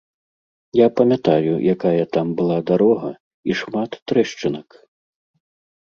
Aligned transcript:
Я 0.79 0.87
памятаю, 1.01 1.53
якая 1.75 2.03
там 2.19 2.27
была 2.41 2.57
дарога, 2.73 3.09
і 3.49 3.61
шмат 3.63 3.91
трэшчынак. 4.09 4.67